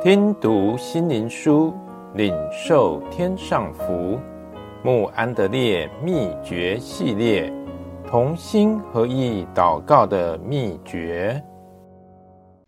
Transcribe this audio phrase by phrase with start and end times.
[0.00, 1.74] 听读心灵书，
[2.14, 4.16] 领受天上福。
[4.84, 7.52] 慕安德烈秘诀系列，
[8.06, 11.42] 同心合意祷告的秘诀。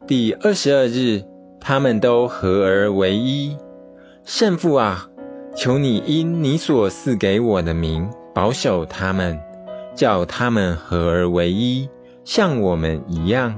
[0.09, 1.23] 第二十二日，
[1.61, 3.57] 他们都合而为一。
[4.25, 5.09] 圣父啊，
[5.55, 9.39] 求你因你所赐给我的名，保守他们，
[9.95, 11.89] 叫他们合而为一，
[12.25, 13.57] 像我们一样。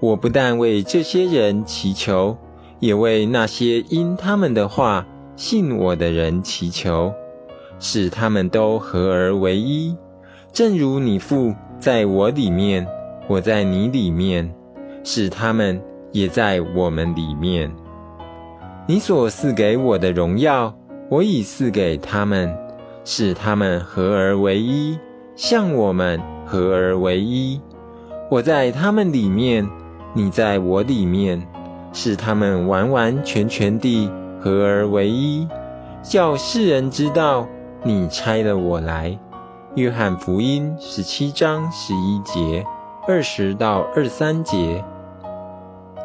[0.00, 2.36] 我不但为这些人祈求。
[2.80, 7.12] 也为那些因他们的话信我的人祈求，
[7.78, 9.96] 使他们都合而为一，
[10.52, 12.86] 正如你父在我里面，
[13.28, 14.52] 我在你里面，
[15.04, 15.80] 使他们
[16.12, 17.70] 也在我们里面。
[18.86, 20.74] 你所赐给我的荣耀，
[21.10, 22.56] 我已赐给他们，
[23.04, 24.98] 使他们合而为一，
[25.36, 27.60] 像我们合而为一。
[28.30, 29.68] 我在他们里面，
[30.14, 31.46] 你在我里面。
[31.92, 35.48] 使他们完完全全地合而为一，
[36.02, 37.48] 叫世人知道
[37.82, 39.18] 你差了我来。
[39.74, 42.64] 约翰福音十七章十一节、
[43.06, 44.84] 二十到二三节。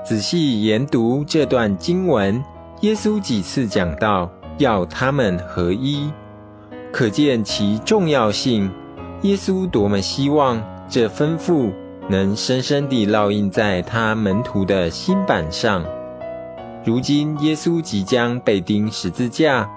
[0.05, 2.43] 仔细研读这段经文，
[2.81, 6.11] 耶稣几次讲到要他们合一，
[6.91, 8.71] 可见其重要性。
[9.21, 11.71] 耶稣多么希望这吩咐。
[12.09, 15.85] 能深深地烙印在他门徒的心板上。
[16.85, 19.69] 如今，耶稣即将被钉十字架，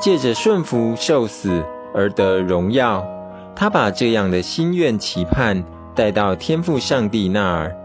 [0.00, 1.62] 借着顺服受死
[1.94, 3.06] 而得荣耀。
[3.54, 7.76] 他把这样的心愿期盼带到天父上帝那儿，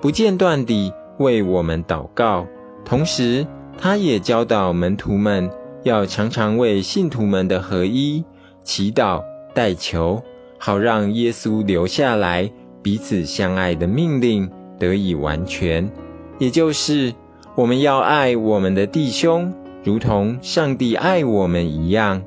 [0.00, 2.46] 不间断地为我们祷告。
[2.84, 3.46] 同时，
[3.78, 5.50] 他也教导门徒们
[5.84, 8.24] 要常常为信徒们的合一
[8.62, 9.22] 祈祷
[9.54, 10.22] 代求，
[10.58, 12.50] 好让耶稣留下来。
[12.88, 15.90] 彼此相爱的命令得以完全，
[16.38, 17.12] 也就是
[17.54, 19.52] 我们要爱我们的弟兄，
[19.84, 22.22] 如同上帝爱我们一样。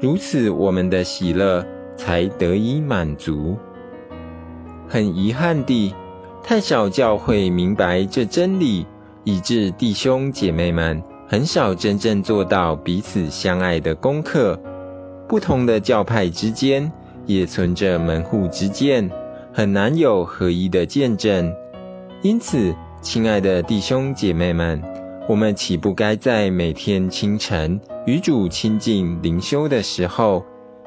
[0.00, 1.66] 如此，我们的喜乐
[1.96, 3.56] 才得以满足。
[4.86, 5.92] 很遗憾地，
[6.40, 8.86] 太少教会明白这真理，
[9.24, 14.56] 以致弟兄姐妹们很少真正做到彼此相爱的功课。
[15.26, 16.92] 不同的教派之间
[17.26, 19.10] 也存着门户之见。
[19.56, 21.50] 很难有合一的见证，
[22.20, 24.82] 因此，亲爱的弟兄姐妹们，
[25.26, 30.44] 我们岂不该在每天清晨与主亲近灵修的时候，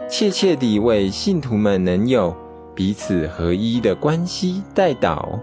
[0.08, 2.38] 切切地为信徒们能有
[2.75, 5.40] 彼此合一的关系代祷？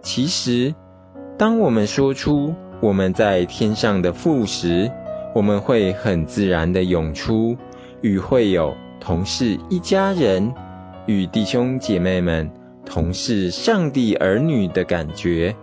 [0.00, 0.72] 其实，
[1.36, 4.88] 当我们说出我们在天上的父时，
[5.34, 7.56] 我们会很自然地涌出
[8.02, 10.54] 与会友同是一家人。
[11.08, 12.50] 与弟兄姐妹们
[12.84, 15.56] 同是上帝儿女的感觉。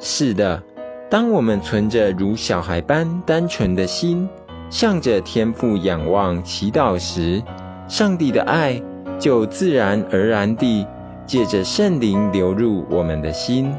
[0.00, 0.62] 是的，
[1.10, 4.26] 当我们存着如小孩般单纯的心，
[4.70, 7.42] 向着天父仰望祈祷时，
[7.86, 8.82] 上帝的爱
[9.18, 10.86] 就自然而然地
[11.26, 13.70] 借着圣灵流入我们的心。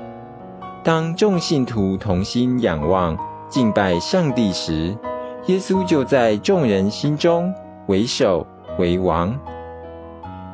[0.84, 3.18] 当众信徒同心仰望
[3.50, 4.96] 敬拜上帝时，
[5.48, 7.52] 耶稣就在众人心中
[7.88, 8.46] 为首
[8.78, 9.36] 为王。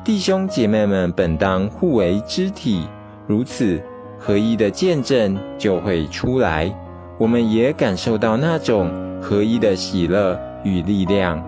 [0.04, 2.86] 弟兄姐妹们本当互为肢体，
[3.26, 3.82] 如此
[4.18, 6.70] 合一的见证就会出来。
[7.18, 8.92] 我们也感受到那种
[9.22, 11.42] 合一的喜乐与力量，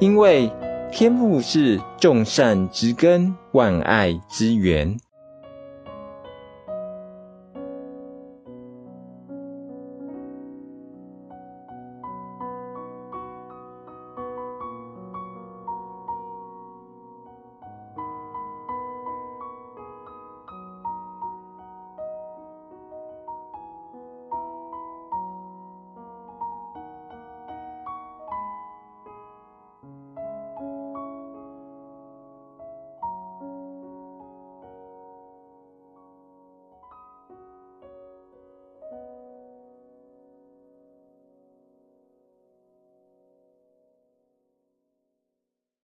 [0.00, 0.50] 因为
[0.90, 4.96] 天父是众善之根，万爱之源。